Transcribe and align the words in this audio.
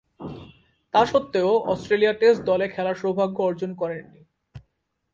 তা 0.93 1.01
স্বত্ত্বেও 1.05 1.51
Australia 1.67 2.13
test 2.13 2.41
দলে 2.43 2.65
খেলার 2.67 2.95
সৌভাগ্য 2.95 3.37
অর্জন 3.43 3.71
করেননি। 3.75 4.21